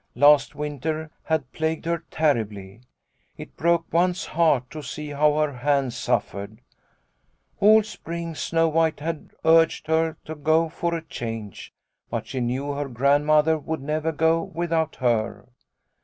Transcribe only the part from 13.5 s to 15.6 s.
would never go without her.